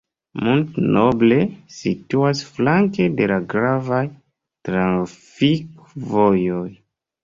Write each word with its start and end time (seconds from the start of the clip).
Mont-Noble 0.45 1.37
situas 1.75 2.43
flanke 2.57 3.07
de 3.21 3.29
la 3.35 3.39
gravaj 3.55 4.03
trafikvojoj. 4.67 6.69